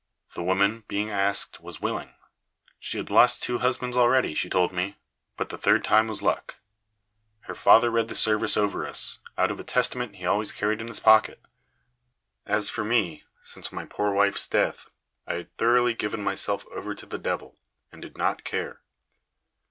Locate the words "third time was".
5.59-6.23